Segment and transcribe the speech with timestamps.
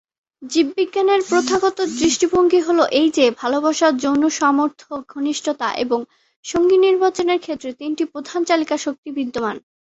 [0.41, 5.99] জীববিজ্ঞানের প্রথাগত দৃষ্টিভঙ্গি হল এই যে, ভালোবাসা, যৌন সামর্থ্য, ঘনিষ্ঠতা এবং
[6.45, 9.55] সঙ্গী নির্বাচনের ক্ষেত্রে তিনটি প্রধান চালিকাশক্তি বিদ্যমান।